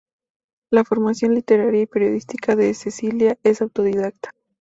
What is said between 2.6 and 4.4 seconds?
Cecilia es autodidacta.